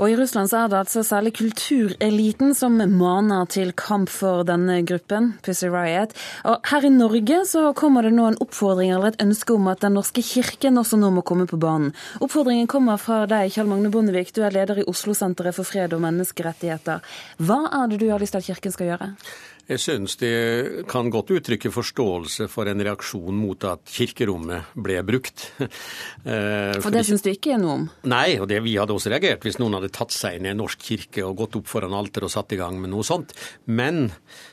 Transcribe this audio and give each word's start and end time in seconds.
Og 0.00 0.08
I 0.08 0.16
Russland 0.16 0.48
så 0.48 0.62
er 0.62 0.70
det 0.72 0.78
altså 0.78 1.02
særlig 1.04 1.34
kultureliten 1.36 2.54
som 2.56 2.78
maner 2.80 3.44
til 3.52 3.74
kamp 3.76 4.08
for 4.08 4.46
denne 4.48 4.78
gruppen, 4.88 5.34
Pussy 5.44 5.68
Riot. 5.68 6.14
Og 6.48 6.64
Her 6.70 6.86
i 6.88 6.92
Norge 6.94 7.42
så 7.50 7.66
kommer 7.76 8.08
det 8.08 8.14
nå 8.16 8.30
en 8.30 8.38
oppfordring 8.40 8.94
eller 8.94 9.12
et 9.12 9.20
ønske 9.20 9.52
om 9.52 9.68
at 9.68 9.84
Den 9.84 9.98
norske 9.98 10.24
kirken 10.24 10.80
også 10.80 10.96
nå 10.96 11.12
må 11.12 11.20
komme 11.20 11.44
på 11.50 11.60
banen. 11.60 11.92
Oppfordringen 12.20 12.66
kommer 12.66 12.96
fra 12.96 13.26
deg, 13.28 13.52
Kjell 13.52 13.68
Magne 13.68 13.92
Bondevik, 13.92 14.32
du 14.32 14.40
er 14.40 14.56
leder 14.56 14.80
i 14.80 14.88
Oslo-senteret 14.88 15.56
for 15.56 15.68
fred 15.68 15.92
og 15.92 16.00
menneskerettigheter. 16.00 17.04
Hva 17.36 17.62
er 17.68 17.92
det 17.92 18.00
du 18.00 18.08
har 18.08 18.20
lyst 18.24 18.32
til 18.32 18.40
at 18.40 18.48
Kirken 18.48 18.72
skal 18.72 18.94
gjøre? 18.94 19.12
Jeg 19.70 19.78
synes 19.78 20.16
det 20.18 20.84
kan 20.90 21.12
godt 21.14 21.30
uttrykke 21.30 21.70
forståelse 21.70 22.48
for 22.50 22.66
en 22.66 22.82
reaksjon 22.82 23.36
mot 23.38 23.62
at 23.68 23.84
kirkerommet 23.86 24.72
ble 24.74 25.00
brukt. 25.06 25.46
Eh, 26.20 26.76
for 26.82 26.92
det 26.92 27.00
syns 27.08 27.22
du 27.24 27.30
ikke 27.30 27.54
er 27.54 27.60
noe 27.62 27.74
om? 27.78 27.84
Nei, 28.10 28.34
og 28.42 28.44
det 28.50 28.58
vi 28.60 28.74
hadde 28.76 28.92
også 28.92 29.08
reagert 29.08 29.44
hvis 29.46 29.56
noen 29.60 29.78
hadde 29.78 29.88
tatt 29.94 30.12
seg 30.12 30.36
inn 30.36 30.44
i 30.44 30.50
en 30.50 30.58
norsk 30.60 30.82
kirke 30.84 31.22
og 31.24 31.38
gått 31.38 31.56
opp 31.56 31.70
foran 31.70 31.94
alter 31.96 32.26
og 32.26 32.32
satt 32.32 32.52
i 32.52 32.58
gang 32.60 32.76
med 32.82 32.92
noe 32.92 33.06
sånt. 33.06 33.32
Men 33.64 34.10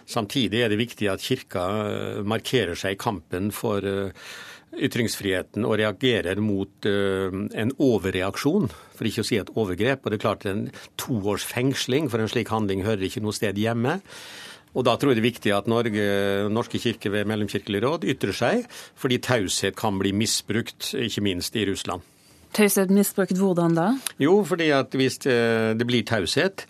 samtidig 0.08 0.62
er 0.64 0.72
det 0.72 0.80
viktig 0.80 1.10
at 1.12 1.26
kirka 1.26 1.66
eh, 1.90 2.22
markerer 2.24 2.80
seg 2.80 2.96
i 2.96 3.02
kampen 3.02 3.52
for 3.56 3.84
eh, 3.84 4.32
ytringsfriheten 4.80 5.68
og 5.68 5.76
reagerer 5.82 6.40
mot 6.44 6.88
en 6.88 7.72
overreaksjon, 7.84 8.72
for 8.96 9.10
ikke 9.10 9.24
å 9.24 9.28
si 9.28 9.40
et 9.42 9.54
overgrep. 9.58 10.04
Og 10.06 10.14
det 10.14 10.20
er 10.20 10.24
klart 10.24 10.48
En 10.48 10.68
to 11.02 11.20
års 11.28 11.46
fengsling 11.48 12.12
for 12.14 12.24
en 12.24 12.32
slik 12.32 12.54
handling 12.54 12.86
hører 12.88 13.10
ikke 13.10 13.26
noe 13.26 13.36
sted 13.36 13.60
hjemme. 13.60 14.00
Og 14.78 14.86
Da 14.86 14.94
tror 14.96 15.12
jeg 15.12 15.18
det 15.18 15.24
er 15.24 15.32
viktig 15.32 15.54
at 15.56 15.70
Norge, 15.72 16.04
Norske 16.54 16.78
kirke 16.82 17.10
ved 17.10 17.26
Mellomkirkelig 17.30 17.82
råd 17.82 18.06
ytrer 18.14 18.36
seg, 18.36 18.68
fordi 18.96 19.18
taushet 19.26 19.76
kan 19.76 19.98
bli 19.98 20.14
misbrukt, 20.14 20.94
ikke 20.94 21.24
minst 21.26 21.58
i 21.58 21.66
Russland. 21.66 22.06
Taushet 22.54 22.94
misbrukt 22.94 23.38
hvordan 23.38 23.74
da? 23.76 23.88
Jo, 24.22 24.38
fordi 24.46 24.70
at 24.74 24.94
hvis 24.96 25.20
det 25.26 25.88
blir 25.90 26.06
taushet 26.08 26.68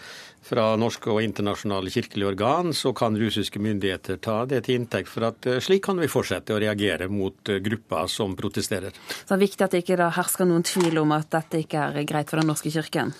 fra 0.47 0.67
norske 0.79 1.11
og 1.11 1.21
internasjonale 1.23 1.91
kirkelige 1.91 2.29
organ, 2.29 2.71
så 2.73 2.93
kan 2.95 3.17
russiske 3.19 3.59
myndigheter 3.59 4.19
ta 4.23 4.39
det 4.49 4.63
til 4.67 4.79
inntekt 4.79 5.11
for 5.11 5.27
at 5.29 5.47
eh, 5.49 5.59
slik 5.63 5.83
kan 5.87 5.99
vi 5.99 6.09
fortsette 6.11 6.55
å 6.55 6.61
reagere 6.61 7.09
mot 7.11 7.51
eh, 7.51 7.59
grupper 7.63 8.07
som 8.11 8.35
protesterer. 8.39 8.95
Så 8.95 9.27
det 9.33 9.37
er 9.37 9.43
viktig 9.43 9.67
at 9.67 9.75
det 9.75 9.83
ikke 9.83 10.09
hersker 10.17 10.49
noen 10.49 10.65
tvil 10.67 11.03
om 11.03 11.13
at 11.17 11.29
dette 11.35 11.63
ikke 11.65 11.89
er 11.89 12.07
greit 12.07 12.31
for 12.31 12.41
Den 12.41 12.51
norske 12.53 12.71
kirken? 12.71 13.13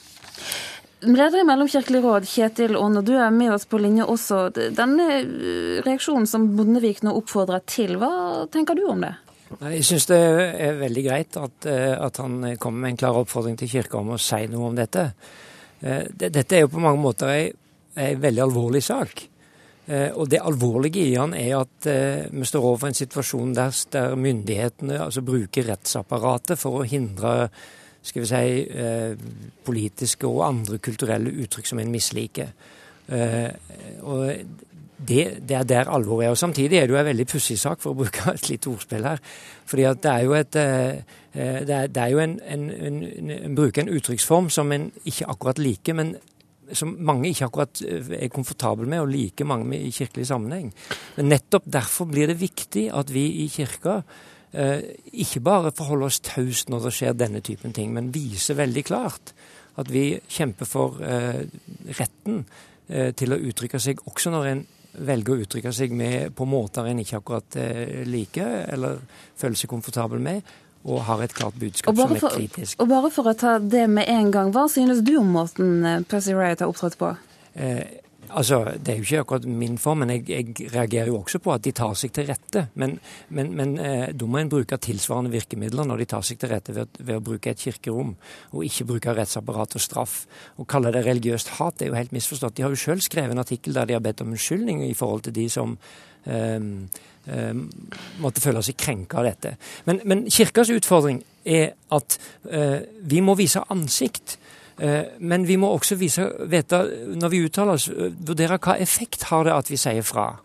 Leder 1.05 1.43
i 1.43 1.45
Mellomkirkelig 1.45 1.99
råd, 2.01 2.25
Kjetil 2.25 2.73
Aane, 2.79 3.03
du 3.05 3.11
er 3.21 3.29
med 3.29 3.51
oss 3.53 3.67
på 3.69 3.77
linje 3.77 4.05
også. 4.09 4.47
Denne 4.73 5.05
eh, 5.19 5.77
reaksjonen 5.85 6.25
som 6.29 6.47
Bondevik 6.57 7.03
nå 7.05 7.13
oppfordrer 7.19 7.61
til, 7.69 7.99
hva 8.01 8.47
tenker 8.49 8.77
du 8.77 8.81
om 8.89 9.05
det? 9.05 9.13
Jeg 9.61 9.85
syns 9.85 10.09
det 10.09 10.17
er 10.17 10.81
veldig 10.81 11.03
greit 11.05 11.37
at, 11.37 11.69
eh, 11.69 11.93
at, 11.93 12.17
han 12.17 12.57
kommer 12.57 12.87
med 12.87 12.95
en 12.95 12.99
klar 13.03 13.21
oppfordring 13.21 13.59
til 13.61 13.69
kirka 13.75 14.01
om 14.01 14.15
å 14.15 14.19
si 14.21 14.41
noe 14.49 14.71
om 14.71 14.77
dette. 14.79 15.05
Eh, 15.85 16.09
dette 16.09 16.57
er 16.57 16.65
jo 16.65 16.73
på 16.73 16.81
mange 16.81 17.03
måter 17.03 17.29
ei, 17.29 17.47
ei 17.93 18.11
veldig 18.17 18.47
alvorlig 18.49 18.85
sak. 18.85 19.27
Og 19.87 20.25
det 20.27 20.41
alvorlige 20.43 20.99
i 20.99 21.13
han 21.15 21.31
er 21.31 21.61
at 21.61 21.85
vi 21.87 22.43
står 22.43 22.65
overfor 22.65 22.89
en 22.89 22.97
situasjon 22.97 23.53
der, 23.55 23.77
der 23.93 24.17
myndighetene 24.19 24.97
altså 24.99 25.21
bruker 25.23 25.63
rettsapparatet 25.69 26.59
for 26.59 26.81
å 26.81 26.87
hindre 26.91 27.45
skal 28.07 28.23
vi 28.23 28.29
si, 28.29 28.67
eh, 28.71 29.15
politiske 29.67 30.27
og 30.27 30.45
andre 30.47 30.79
kulturelle 30.79 31.33
uttrykk 31.43 31.67
som 31.67 31.81
en 31.83 31.91
misliker. 31.91 32.53
Eh, 33.07 33.51
og 34.01 34.31
det, 34.97 35.25
det, 35.47 35.55
er 35.57 35.63
der 35.67 35.91
alvoret 35.91 36.25
er. 36.25 36.29
Og 36.29 36.37
Samtidig 36.37 36.77
er 36.77 36.87
det 36.87 36.95
jo 36.95 36.99
en 36.99 37.09
veldig 37.09 37.27
pussig 37.27 37.59
sak, 37.59 37.81
for 37.81 37.93
å 37.93 37.99
bruke 37.99 38.31
et 38.33 38.49
lite 38.49 38.71
ordspill 38.71 39.05
her. 39.05 39.19
fordi 39.65 39.83
at 39.83 40.01
det 40.03 40.11
er 40.11 40.23
jo, 40.23 40.33
et, 40.33 40.55
eh, 40.55 41.03
det 41.67 41.75
er, 41.75 41.87
det 41.87 42.03
er 42.03 42.07
jo 42.15 42.23
en, 42.23 42.39
en, 42.47 42.71
en, 42.71 43.03
en, 43.31 43.55
bruker 43.55 43.83
en 43.83 43.93
uttrykksform 43.93 44.49
som 44.49 44.71
en 44.71 44.91
ikke 45.05 45.27
akkurat 45.27 45.59
liker, 45.59 45.93
men 45.93 46.15
som 46.73 46.97
mange 46.99 47.29
ikke 47.29 47.45
akkurat 47.45 47.81
er 47.81 48.27
komfortable 48.27 48.87
med, 48.87 48.99
og 48.99 49.11
liker 49.11 49.47
mange 49.47 49.65
med 49.65 49.85
i 49.85 49.91
kirkelig 49.91 50.27
sammenheng. 50.27 50.73
Men 51.15 51.29
nettopp 51.31 51.63
derfor 51.63 52.09
blir 52.11 52.27
det 52.27 52.41
viktig 52.41 52.89
at 52.91 53.13
vi 53.13 53.27
i 53.43 53.47
kirka 53.47 54.01
ikke 54.53 55.41
bare 55.43 55.73
forholde 55.75 56.07
oss 56.07 56.21
taust 56.23 56.71
når 56.71 56.87
det 56.87 56.93
skjer 56.95 57.17
denne 57.19 57.41
typen 57.43 57.73
ting, 57.75 57.91
men 57.93 58.13
vise 58.15 58.55
veldig 58.57 58.83
klart 58.87 59.33
at 59.77 59.91
vi 59.93 60.17
kjemper 60.31 60.69
for 60.69 61.01
eh, 61.05 61.43
retten 61.99 62.41
eh, 62.87 63.11
til 63.17 63.35
å 63.35 63.41
uttrykke 63.49 63.81
seg, 63.81 64.01
også 64.09 64.33
når 64.33 64.49
en 64.53 64.63
velger 65.07 65.35
å 65.35 65.43
uttrykke 65.43 65.73
seg 65.75 65.93
med, 65.93 66.31
på 66.33 66.47
måter 66.49 66.87
en 66.89 67.03
ikke 67.03 67.19
akkurat 67.19 67.57
liker 68.09 68.63
eller 68.73 69.03
føler 69.37 69.59
seg 69.59 69.69
komfortabel 69.69 70.23
med, 70.23 70.55
og 70.87 71.03
har 71.05 71.21
et 71.21 71.35
klart 71.35 71.57
budskap 71.59 71.93
som 71.99 72.15
er 72.15 72.23
kritisk. 72.23 72.79
og 72.81 72.89
bare 72.89 73.11
for 73.13 73.29
å 73.29 73.35
ta 73.37 73.57
det 73.61 73.85
med 73.91 74.09
en 74.09 74.31
gang, 74.33 74.49
hva 74.55 74.65
synes 74.71 75.03
du 75.05 75.17
om 75.19 75.29
måten 75.35 75.85
Pussy 76.09 76.33
Riot 76.33 76.63
har 76.63 76.71
opptrådt 76.71 76.97
på? 76.97 77.11
Eh, 77.53 77.83
Altså, 78.29 78.63
Det 78.83 78.93
er 78.93 78.97
jo 78.97 79.05
ikke 79.05 79.19
akkurat 79.19 79.45
min 79.45 79.77
form, 79.77 79.97
men 80.03 80.09
jeg, 80.09 80.29
jeg, 80.29 80.71
reagerer 80.73 81.07
jo 81.07 81.19
også 81.19 81.39
på 81.39 81.53
at 81.53 81.63
de 81.63 81.71
tar 81.71 81.93
seg 81.95 82.11
til 82.13 82.27
rette. 82.27 82.67
Men, 82.75 82.97
men, 83.29 83.53
men 83.55 83.77
eh, 83.79 84.07
da 84.13 84.27
må 84.27 84.41
en 84.41 84.49
bruke 84.51 84.77
tilsvarende 84.77 85.31
virkemidler 85.31 85.87
når 85.87 86.03
de 86.03 86.09
tar 86.13 86.25
seg 86.27 86.39
til 86.41 86.51
rette 86.51 86.75
ved, 86.75 86.99
ved, 86.99 87.15
å 87.17 87.23
bruke 87.23 87.51
et 87.51 87.61
kirkerom, 87.61 88.15
og 88.51 88.65
ikke 88.67 88.87
bruke 88.91 89.15
rettsapparat 89.15 89.77
og 89.79 89.83
straff. 89.83 90.17
Å 90.57 90.67
kalle 90.67 90.91
det 90.95 91.05
religiøst 91.07 91.55
hat 91.57 91.81
er 91.81 91.91
jo 91.91 91.99
helt 91.99 92.15
misforstått. 92.15 92.57
De 92.57 92.65
har 92.65 92.73
jo 92.73 92.81
sjøl 92.81 93.03
skrevet 93.03 93.35
en 93.35 93.43
artikkel 93.43 93.77
der 93.77 93.87
de 93.87 93.97
har 93.97 94.03
bedt 94.03 94.25
om 94.25 94.33
unnskyldning 94.35 94.83
i 94.87 94.95
forhold 94.97 95.27
til 95.27 95.37
de 95.37 95.47
som 95.53 95.77
eh, 96.27 96.59
eh, 97.31 97.63
måtte 98.23 98.43
føle 98.43 98.63
seg 98.65 98.79
krenka 98.79 99.21
av 99.21 99.29
dette. 99.29 99.55
Men, 99.87 100.03
men 100.05 100.27
kirkas 100.31 100.73
utfordring 100.73 101.23
er 101.47 101.71
at 101.95 102.19
eh, 102.51 102.81
vi 103.07 103.23
må 103.23 103.37
vise 103.39 103.63
ansikt. 103.73 104.37
Eh, 104.79 105.03
men 105.19 105.47
vi 105.47 105.55
må 105.57 105.71
også 105.73 105.95
vise, 105.97 106.27
vite, 106.45 106.81
når 107.17 107.29
vi 107.33 107.43
uttaler 107.45 107.77
oss, 107.79 107.87
eh, 107.89 108.13
vurdere 108.27 108.59
hva 108.61 108.77
effekt 108.79 109.23
har 109.31 109.43
det 109.43 109.53
at 109.53 109.71
vi 109.71 109.77
sier 109.77 110.05
fra. 110.05 110.39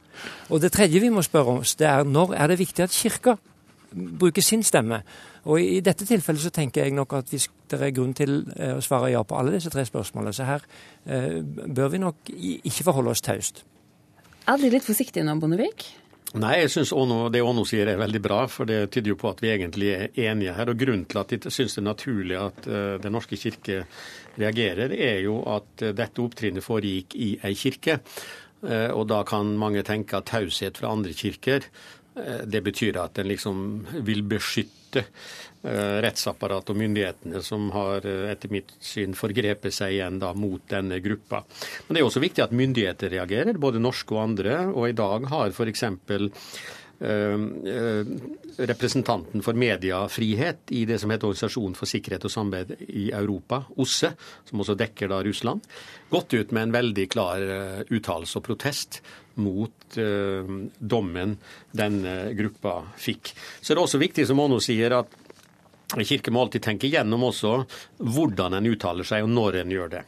Og 0.49 0.61
det 0.61 0.73
tredje 0.73 1.01
vi 1.01 1.11
må 1.11 1.23
spørre 1.23 1.59
oss, 1.61 1.75
det 1.75 1.87
er 1.87 2.05
når 2.05 2.35
er 2.35 2.47
det 2.47 2.59
viktig 2.59 2.83
at 2.83 2.91
Kirka 2.91 3.37
bruker 3.93 4.43
sin 4.43 4.63
stemme? 4.63 5.03
Og 5.45 5.61
i 5.61 5.81
dette 5.81 6.07
tilfellet 6.07 6.41
så 6.41 6.51
tenker 6.51 6.85
jeg 6.85 6.93
nok 6.93 7.13
at 7.13 7.29
hvis 7.29 7.49
det 7.69 7.81
er 7.83 7.91
grunn 7.91 8.15
til 8.15 8.47
eh, 8.57 8.77
å 8.77 8.81
svare 8.81 9.11
ja 9.11 9.23
på 9.23 9.37
alle 9.37 9.53
disse 9.53 9.71
tre 9.71 9.85
spørsmålene. 9.85 10.33
Så 10.33 10.45
her 10.45 10.61
bør 11.67 11.89
vi 11.89 11.99
nok 11.99 12.17
ikke 12.65 12.85
forholde 12.85 13.11
oss 13.11 13.21
taust. 13.21 13.65
Er 14.49 14.57
du 14.57 14.69
litt 14.71 14.85
forsiktige 14.85 15.25
nå, 15.25 15.35
Bondevik? 15.41 16.02
Nei, 16.33 16.55
jeg 16.63 16.71
syns 16.73 16.95
det 17.35 17.43
Åno 17.45 17.63
sier 17.69 17.91
er 17.93 17.99
veldig 18.01 18.21
bra, 18.25 18.47
for 18.49 18.65
det 18.65 18.87
tyder 18.95 19.13
jo 19.13 19.19
på 19.21 19.29
at 19.29 19.43
vi 19.45 19.51
egentlig 19.53 19.91
er 19.93 20.21
enige 20.31 20.55
her. 20.57 20.71
Og 20.73 20.79
Grunnen 20.81 21.05
til 21.05 21.21
at 21.21 21.35
jeg 21.35 21.53
syns 21.53 21.77
det 21.77 21.83
er 21.83 21.89
naturlig 21.91 22.39
at 22.41 22.69
Den 23.05 23.13
norske 23.13 23.37
kirke 23.37 23.83
reagerer, 24.41 24.93
er 24.93 25.21
jo 25.27 25.41
at 25.49 25.85
eh, 25.85 25.95
dette 25.97 26.23
opptrinnet 26.23 26.65
foregikk 26.65 27.17
i 27.19 27.35
ei 27.45 27.55
kirke. 27.59 27.99
Eh, 28.63 28.91
og 28.95 29.09
da 29.11 29.23
kan 29.29 29.57
mange 29.59 29.83
tenke 29.87 30.19
at 30.19 30.31
taushet 30.31 30.79
fra 30.81 30.93
andre 30.95 31.15
kirker 31.17 31.67
eh, 31.67 32.02
det 32.13 32.61
betyr 32.61 32.99
at 33.01 33.19
en 33.23 33.29
liksom 33.31 33.63
vil 34.05 34.21
beskytte 34.29 35.05
rettsapparatet 35.63 36.73
og 36.75 36.77
myndighetene 36.77 37.41
som 37.47 37.71
har 37.73 38.05
etter 38.05 38.51
mitt 38.53 38.75
syn 38.85 39.15
forgrepet 39.17 39.73
seg 39.73 39.95
igjen 39.95 40.19
da 40.21 40.35
mot 40.37 40.61
denne 40.69 40.99
gruppa. 41.01 41.41
Men 41.87 41.97
det 41.97 42.03
er 42.03 42.09
også 42.11 42.21
viktig 42.21 42.45
at 42.45 42.53
myndigheter 42.53 43.15
reagerer, 43.15 43.57
både 43.63 43.81
norske 43.81 44.13
og 44.13 44.25
andre. 44.27 44.59
Og 44.75 44.91
i 44.91 44.97
dag 44.99 45.31
har 45.33 45.55
f.eks. 45.55 45.87
Eh, 47.03 47.35
eh, 47.75 48.07
representanten 48.57 49.43
for 49.43 49.59
mediefrihet 49.59 50.71
i 50.71 50.85
det 50.87 51.01
som 51.03 51.11
heter 51.11 51.27
Organisasjonen 51.27 51.75
for 51.75 51.91
sikkerhet 51.91 52.29
og 52.29 52.31
samarbeid 52.31 52.85
i 52.85 53.09
Europa, 53.11 53.65
OSSE, 53.75 54.13
som 54.47 54.63
også 54.63 54.77
dekker 54.79 55.11
da 55.11 55.19
Russland, 55.27 55.67
gått 56.13 56.37
ut 56.37 56.53
med 56.55 56.69
en 56.69 56.77
veldig 56.77 57.07
klar 57.11 57.43
eh, 57.43 57.81
uttalelse 57.91 58.39
og 58.39 58.47
protest 58.47 59.01
mot 59.41 59.97
eh, 60.01 60.53
dommen 60.79 61.37
denne 61.73 62.33
gruppa 62.39 62.81
fikk. 63.01 63.35
Så 63.61 63.73
det 63.73 63.79
er 63.79 63.85
også 63.85 64.03
viktig, 64.03 64.27
som 64.29 64.41
Åno 64.43 64.61
sier, 64.63 64.99
at 65.03 65.19
Kirken 65.93 66.33
må 66.33 66.47
alltid 66.47 66.65
tenke 66.65 66.89
gjennom 66.89 67.27
også 67.29 67.59
hvordan 68.01 68.57
en 68.57 68.69
uttaler 68.71 69.05
seg, 69.05 69.27
og 69.27 69.33
når 69.33 69.61
en 69.63 69.75
gjør 69.75 69.93
det. 69.99 70.03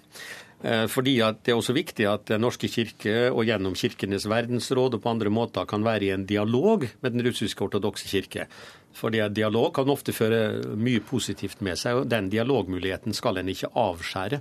Eh, 0.64 0.86
fordi 0.88 1.18
Det 1.18 1.52
er 1.52 1.58
også 1.58 1.74
viktig 1.76 2.06
at 2.08 2.24
Den 2.26 2.40
norske 2.40 2.68
kirke 2.68 3.30
og 3.30 3.44
gjennom 3.44 3.74
Kirkenes 3.74 4.24
verdensråd 4.24 4.94
og 4.94 5.02
på 5.02 5.10
andre 5.10 5.28
måter 5.28 5.66
kan 5.66 5.84
være 5.84 6.04
i 6.04 6.10
en 6.10 6.24
dialog 6.24 6.88
med 7.02 7.12
den 7.12 7.22
russiske 7.26 7.60
ortodokse 7.60 8.08
kirke. 8.08 8.46
Fordi 8.94 9.20
Dialog 9.28 9.74
kan 9.74 9.90
ofte 9.90 10.12
føre 10.12 10.76
mye 10.76 11.00
positivt 11.00 11.60
med 11.60 11.76
seg, 11.76 11.96
og 11.96 12.08
den 12.08 12.30
dialogmuligheten 12.30 13.12
skal 13.12 13.38
en 13.38 13.48
ikke 13.48 13.72
avskjære. 13.74 14.40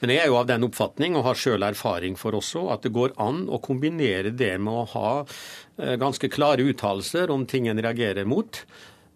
Men 0.00 0.10
jeg 0.10 0.18
er 0.24 0.26
jo 0.32 0.38
av 0.40 0.46
den 0.46 0.64
oppfatning, 0.64 1.14
og 1.14 1.24
har 1.24 1.34
sjøl 1.38 1.62
erfaring 1.62 2.16
for 2.16 2.32
også, 2.32 2.72
at 2.72 2.82
det 2.82 2.92
går 2.92 3.12
an 3.18 3.44
å 3.52 3.60
kombinere 3.62 4.32
det 4.34 4.58
med 4.58 4.72
å 4.72 4.86
ha 4.96 5.10
eh, 5.22 5.94
ganske 6.00 6.28
klare 6.32 6.64
uttalelser 6.64 7.30
om 7.30 7.46
ting 7.46 7.68
en 7.68 7.78
reagerer 7.78 8.24
mot, 8.24 8.64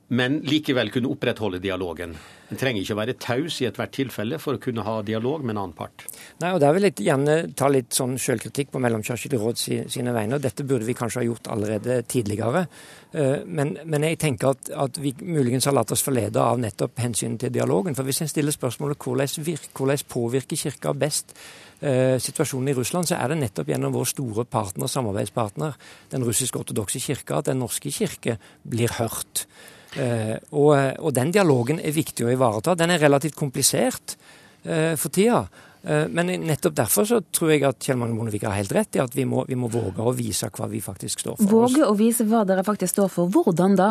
men 0.09 0.39
likevel 0.47 0.93
kunne 0.95 1.11
opprettholde 1.11 1.59
dialogen. 1.63 2.13
En 2.47 2.59
trenger 2.59 2.85
ikke 2.85 2.95
å 2.95 2.99
være 3.01 3.15
taus 3.19 3.57
i 3.59 3.67
ethvert 3.67 3.91
tilfelle 3.97 4.39
for 4.39 4.55
å 4.55 4.61
kunne 4.63 4.85
ha 4.87 5.01
dialog 5.03 5.43
med 5.43 5.57
en 5.57 5.63
annen 5.65 5.75
part. 5.75 6.05
Nei, 6.39 6.53
og 6.55 6.61
Der 6.63 6.77
vil 6.77 6.87
jeg 6.87 7.03
gjerne 7.09 7.35
ta 7.59 7.67
litt 7.73 7.97
sånn 7.97 8.15
selvkritikk 8.23 8.71
på 8.71 8.83
Mellomkirkelig 8.83 9.41
råd 9.43 9.59
sine 9.91 10.15
vegne. 10.15 10.39
Dette 10.39 10.63
burde 10.63 10.87
vi 10.87 10.95
kanskje 10.95 11.25
ha 11.25 11.27
gjort 11.27 11.51
allerede 11.51 11.99
tidligere. 12.07 12.67
Eh, 13.11 13.43
men, 13.47 13.75
men 13.83 14.07
jeg 14.07 14.21
tenker 14.23 14.55
at, 14.55 14.71
at, 14.87 15.03
vi 15.03 15.11
muligens 15.27 15.67
har 15.67 15.75
latt 15.75 15.91
oss 15.91 16.07
forlede 16.07 16.39
av 16.39 16.63
nettopp 16.63 17.03
hensynet 17.03 17.43
til 17.43 17.55
dialogen. 17.59 17.99
For 17.99 18.07
hvis 18.07 18.23
en 18.23 18.31
stiller 18.31 18.55
spørsmålet 18.55 19.03
hvordan, 19.03 19.59
hvordan 19.75 20.09
påvirker 20.15 20.63
Kirka 20.67 20.95
best 20.95 21.35
eh, 21.81 22.15
situasjonen 22.23 22.71
i 22.71 22.79
Russland, 22.79 23.11
så 23.11 23.19
er 23.19 23.35
det 23.35 23.43
nettopp 23.43 23.75
gjennom 23.75 23.95
vår 23.97 24.13
store 24.15 24.47
partner, 24.47 24.87
samarbeidspartner, 24.87 25.75
den 26.15 26.27
russisk-ortodokse 26.31 27.03
kirka, 27.03 27.41
at 27.41 27.51
Den 27.51 27.59
norske 27.59 27.91
kirke 27.91 28.39
blir 28.63 28.95
hørt. 29.01 29.49
Eh, 29.97 30.35
og, 30.53 30.73
og, 31.01 31.13
den 31.17 31.33
dialogen 31.35 31.81
er 31.81 31.95
viktig 31.97 32.27
å 32.27 32.33
ivareta. 32.33 32.77
Den 32.77 32.93
er 32.95 33.03
relativt 33.03 33.39
komplisert 33.39 34.17
eh, 34.65 34.95
for 35.01 35.13
tida. 35.15 35.47
Eh, 35.87 36.07
men 36.11 36.33
nettopp 36.43 36.75
derfor 36.75 37.07
så 37.07 37.21
tror 37.31 37.53
jeg 37.53 37.63
at 37.69 37.79
Kjell 37.85 37.99
Magne 38.01 38.17
Bondevik 38.19 38.43
har 38.49 38.57
helt 38.59 38.73
rett 38.75 38.97
i 38.99 39.03
at 39.03 39.15
vi 39.15 39.23
må, 39.29 39.45
vi 39.47 39.59
må, 39.59 39.69
våge 39.71 40.03
å 40.03 40.15
vise 40.17 40.49
hva 40.51 40.67
vi 40.71 40.81
faktisk 40.83 41.23
står 41.23 41.39
for. 41.39 41.53
Våge 41.53 41.87
å 41.87 41.95
vise 41.99 42.27
hva 42.27 42.43
dere 42.49 42.65
faktisk 42.67 42.97
står 42.97 43.13
for. 43.13 43.31
Hvordan 43.31 43.77
da? 43.79 43.91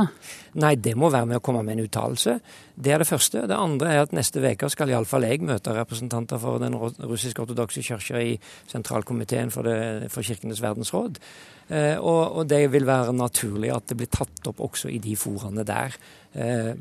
Nei, 0.59 0.75
Det 0.75 0.95
må 0.99 1.09
være 1.13 1.29
med 1.31 1.39
å 1.39 1.45
komme 1.45 1.63
med 1.63 1.77
en 1.77 1.85
uttalelse. 1.87 2.37
Det 2.75 2.91
er 2.91 2.99
det 2.99 3.07
første. 3.07 3.45
Det 3.47 3.55
andre 3.55 3.93
er 3.93 4.03
at 4.03 4.15
neste 4.15 4.43
uke 4.43 4.69
skal 4.69 4.91
iallfall 4.91 5.23
jeg 5.23 5.45
møte 5.47 5.71
representanter 5.77 6.41
for 6.41 6.59
den 6.59 6.75
russisk-ortodokse 6.75 7.83
kirka 7.85 8.19
i 8.19 8.35
sentralkomiteen 8.67 9.53
for, 9.53 9.63
det, 9.63 10.11
for 10.11 10.25
Kirkenes 10.25 10.59
verdensråd. 10.63 11.21
Eh, 11.65 11.97
og, 11.97 12.37
og, 12.37 12.43
det 12.49 12.61
vil 12.73 12.85
være 12.85 13.13
naturlig 13.17 13.71
at 13.73 13.87
det 13.89 13.97
blir 13.97 14.11
tatt 14.13 14.49
opp 14.51 14.61
også 14.61 14.91
i 14.93 14.99
de 15.01 15.15
foraene 15.17 15.65
der. 15.65 15.95
Eh, 16.37 16.73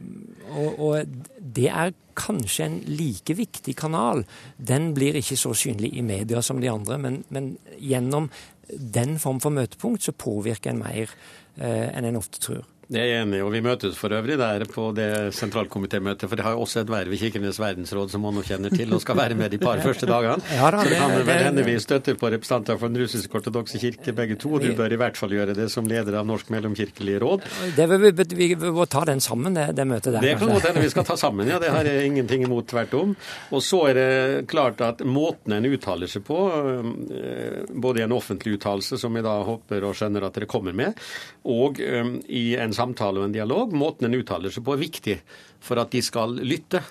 og, 0.52 0.80
og, 0.80 1.14
det 1.38 1.70
er 1.70 1.94
kanskje 2.18 2.66
en 2.66 2.76
like 2.90 3.36
viktig 3.38 3.76
kanal. 3.80 4.24
Den 4.58 4.92
blir 4.94 5.16
ikke 5.18 5.38
så 5.40 5.54
synlig 5.56 5.94
i 5.96 6.04
media 6.04 6.42
som 6.44 6.60
de 6.60 6.70
andre, 6.70 6.98
men, 7.00 7.22
men 7.32 7.54
gjennom 7.80 8.28
den 8.68 9.18
form 9.20 9.40
for 9.44 9.54
møtepunkt 9.54 10.04
så 10.04 10.16
påvirker 10.16 10.72
en 10.72 10.84
mer 10.84 11.08
eh, 11.56 11.88
enn 11.90 12.10
en 12.10 12.20
ofte 12.20 12.42
tror. 12.42 12.64
Det 12.84 13.00
er 13.00 13.06
jeg 13.08 13.24
enig 13.24 13.38
i, 13.38 13.42
og 13.44 13.52
vi 13.54 13.62
møtes 13.64 13.96
for 13.96 14.12
øvrig 14.12 14.36
der 14.36 14.64
på 14.68 14.90
det 14.96 15.08
sentralkomitémøtet. 15.36 16.28
For 16.28 16.36
det 16.36 16.44
har 16.44 16.56
jo 16.56 16.64
også 16.66 16.82
et 16.82 16.90
verv 16.92 17.14
i 17.16 17.20
Kirkenes 17.20 17.56
verdensråd 17.62 18.12
som 18.12 18.24
man 18.26 18.36
nå 18.36 18.42
kjenner 18.44 18.74
til, 18.74 18.92
og 18.92 19.00
skal 19.00 19.16
være 19.16 19.38
med 19.38 19.54
de 19.54 19.60
par 19.62 19.80
første 19.84 20.08
dagene. 20.08 20.44
Ja, 20.52 20.68
da, 20.74 20.82
så 20.84 20.92
det 20.92 20.98
kan 21.00 21.14
vel 21.16 21.44
hende 21.46 21.64
vi 21.64 21.76
støtter 21.80 22.18
på 22.20 22.28
representanter 22.34 22.76
for 22.80 22.92
den 22.92 23.00
russisk-ortodokse 23.00 23.80
kirke 23.80 24.12
begge 24.16 24.36
to. 24.40 24.58
Du 24.60 24.68
bør 24.76 24.92
i 24.92 24.98
hvert 25.00 25.16
fall 25.16 25.32
gjøre 25.32 25.56
det 25.56 25.70
som 25.72 25.88
leder 25.88 26.18
av 26.20 26.28
Norsk 26.28 26.52
mellomkirkelig 26.52 27.16
råd. 27.24 27.46
Det 27.78 27.88
vil 27.90 28.04
vi, 28.04 28.12
vi, 28.34 28.50
vi 28.60 28.74
må 28.76 28.86
ta 28.90 29.06
den 29.08 29.24
sammen, 29.24 29.56
det, 29.56 29.70
det 29.78 29.88
møtet 29.88 30.18
der. 30.18 30.20
Det 30.26 30.36
kan 30.42 30.52
godt 30.52 30.68
hende 30.68 30.84
vi 30.84 30.92
skal 30.92 31.08
ta 31.08 31.16
sammen, 31.20 31.48
ja. 31.48 31.60
Det 31.62 31.72
har 31.72 31.88
jeg 31.88 32.10
ingenting 32.10 32.44
imot, 32.44 32.68
tvert 32.68 32.92
om. 33.00 33.16
Og 33.54 33.64
så 33.64 33.80
er 33.90 33.98
det 34.00 34.10
klart 34.52 34.84
at 34.84 35.00
måten 35.08 35.56
en 35.56 35.70
uttaler 35.72 36.10
seg 36.10 36.26
på, 36.28 36.38
eh, 37.16 37.64
både 37.72 38.02
i 38.02 38.06
en 38.06 38.16
offentlig 38.16 38.58
uttalelse, 38.58 39.00
som 39.00 39.16
jeg 39.16 39.24
da 39.24 39.38
håper 39.48 39.88
og 39.88 39.96
skjønner 39.96 40.28
at 40.28 40.36
dere 40.36 40.50
kommer 40.50 40.76
med, 40.76 41.00
og 41.48 41.80
um, 41.80 42.16
i 42.28 42.44
en 42.60 42.73
samtale 42.76 43.20
og 43.20 43.28
en 43.28 43.34
dialog. 43.34 43.74
Måten 43.76 44.08
en 44.08 44.16
uttaler 44.18 44.52
seg 44.52 44.64
på 44.66 44.74
er 44.74 44.82
viktig 44.82 45.18
for 45.64 45.80
at 45.80 45.94
de 45.94 46.02
skal 46.04 46.36
lytte 46.44 46.82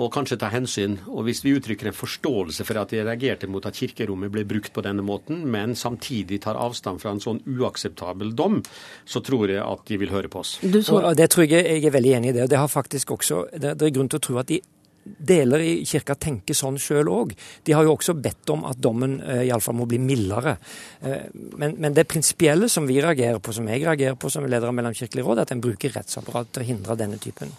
og 0.00 0.10
kanskje 0.14 0.38
ta 0.40 0.50
hensyn. 0.50 0.98
Og 1.12 1.26
hvis 1.28 1.44
vi 1.44 1.54
uttrykker 1.56 1.90
en 1.90 1.96
forståelse 1.96 2.66
for 2.66 2.80
at 2.80 2.92
de 2.94 3.04
reagerte 3.06 3.50
mot 3.50 3.66
at 3.68 3.78
kirkerommet 3.78 4.32
ble 4.34 4.46
brukt 4.48 4.72
på 4.74 4.84
denne 4.84 5.04
måten, 5.06 5.44
men 5.52 5.76
samtidig 5.78 6.40
tar 6.44 6.58
avstand 6.58 7.02
fra 7.02 7.14
en 7.14 7.22
sånn 7.22 7.42
uakseptabel 7.46 8.34
dom, 8.36 8.62
så 9.06 9.22
tror 9.24 9.52
jeg 9.52 9.62
at 9.62 9.84
de 9.86 10.00
vil 10.02 10.14
høre 10.14 10.32
på 10.32 10.42
oss. 10.42 10.56
Og 10.64 11.12
det 11.18 11.30
tror 11.32 11.46
jeg 11.46 11.66
jeg 11.66 11.84
er 11.84 11.94
veldig 11.94 12.16
enig 12.18 12.32
i 12.32 12.38
det. 12.38 12.46
Og 12.46 12.54
det 12.54 12.62
har 12.62 12.72
faktisk 12.72 13.14
også, 13.16 13.44
det 13.54 13.76
er 13.76 13.94
grunn 13.94 14.10
til 14.10 14.20
å 14.20 14.26
tro 14.26 14.40
at 14.42 14.50
de 14.50 14.60
deler 15.06 15.62
i 15.62 15.72
kirka 15.86 16.16
tenker 16.18 16.56
sånn 16.56 16.78
sjøl 16.80 17.10
òg. 17.12 17.34
De 17.66 17.74
har 17.76 17.86
jo 17.86 17.94
også 17.94 18.16
bedt 18.18 18.50
om 18.54 18.66
at 18.68 18.80
dommen 18.82 19.18
eh, 19.22 19.44
iallfall 19.46 19.78
må 19.78 19.86
bli 19.90 20.00
mildere. 20.02 20.56
Eh, 21.00 21.28
men, 21.56 21.76
men, 21.78 21.94
det 21.96 22.08
prinsipielle 22.10 22.68
som 22.72 22.88
vi 22.88 22.98
reagerer 23.02 23.40
på, 23.42 23.54
som 23.56 23.68
jeg 23.70 23.84
reagerer 23.84 24.18
på 24.20 24.30
som 24.32 24.46
leder 24.46 24.70
av 24.70 24.76
Mellomkirkelig 24.76 25.24
råd, 25.26 25.40
er 25.40 25.48
at 25.48 25.54
en 25.54 25.64
bruker 25.64 25.94
rettsapparat 25.96 26.52
til 26.52 26.64
å 26.64 26.70
hindre 26.72 26.98
denne 26.98 27.20
typen 27.22 27.54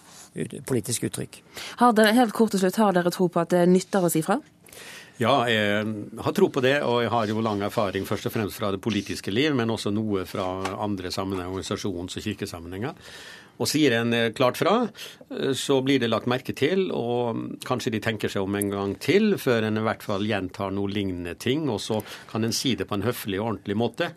politiske 0.68 1.08
uttrykk. 1.10 1.40
Har 1.80 1.96
dere, 1.98 2.14
helt 2.14 2.36
kort 2.36 2.54
til 2.54 2.62
slutt, 2.62 2.78
har 2.78 2.94
dere 2.94 3.14
tro 3.14 3.26
på 3.32 3.42
at 3.42 3.56
det 3.56 3.64
nytter 3.72 4.06
å 4.06 4.12
si 4.14 4.22
fra? 4.26 4.38
Ja, 5.18 5.48
jeg 5.50 5.96
har 6.22 6.34
tro 6.38 6.52
på 6.54 6.62
det, 6.62 6.76
og 6.86 7.02
jeg 7.02 7.10
har 7.10 7.30
jo 7.32 7.42
lang 7.42 7.64
erfaring 7.66 8.06
først 8.06 8.30
og 8.30 8.36
fremst 8.36 8.60
fra 8.60 8.70
det 8.74 8.82
politiske 8.84 9.34
liv, 9.34 9.56
men 9.58 9.74
også 9.74 9.90
noe 9.90 10.28
fra 10.30 10.46
andre 10.78 11.10
sammenhenger, 11.14 11.56
organisasjons- 11.56 12.20
og 12.20 12.28
kirkesammenhenger. 12.28 12.94
Og 13.58 13.66
sier 13.70 13.96
en 13.98 14.14
eh, 14.14 14.30
klart 14.38 14.60
fra, 14.60 14.76
eh, 15.34 15.54
så 15.58 15.80
blir 15.82 16.02
det 16.02 16.12
lagt 16.12 16.30
merke 16.30 16.54
til, 16.54 16.92
og 16.94 17.58
kanskje 17.66 17.96
de 17.96 18.02
tenker 18.04 18.30
seg 18.30 18.46
om 18.46 18.58
en 18.60 18.70
gang 18.74 18.94
til 19.02 19.34
før 19.42 19.66
en 19.66 19.82
i 19.82 19.86
hvert 19.88 20.06
fall 20.06 20.28
gjentar 20.30 20.74
noe 20.76 20.92
lignende 20.94 21.34
ting, 21.42 21.66
og 21.74 21.82
så 21.82 22.04
kan 22.30 22.46
en 22.46 22.54
si 22.54 22.76
det 22.78 22.86
på 22.90 23.00
en 23.00 23.08
høflig 23.08 23.42
og 23.42 23.54
ordentlig 23.54 23.78
måte. 23.80 24.12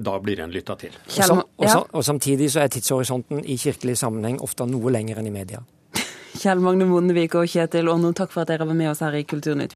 Da 0.00 0.16
blir 0.18 0.40
en 0.40 0.50
lytta 0.50 0.74
til. 0.80 0.94
Og, 0.96 1.12
sam, 1.12 1.42
og, 1.44 1.66
sam, 1.68 1.84
og 1.92 2.04
samtidig 2.06 2.48
så 2.50 2.64
er 2.64 2.72
tidshorisonten 2.72 3.44
i 3.44 3.58
kirkelig 3.60 3.98
sammenheng 4.00 4.40
ofte 4.42 4.64
noe 4.66 4.90
lenger 4.90 5.20
enn 5.20 5.28
i 5.28 5.34
media. 5.34 5.60
Kjell 6.40 6.62
Magne 6.64 6.86
Bondevik 6.88 7.36
og 7.36 7.50
Kjetil 7.52 7.90
Åndom, 7.92 8.14
takk 8.16 8.32
for 8.32 8.42
at 8.42 8.50
dere 8.50 8.66
var 8.66 8.78
med 8.78 8.88
oss 8.90 9.04
her 9.04 9.18
i 9.18 9.26
Kulturnytt. 9.28 9.68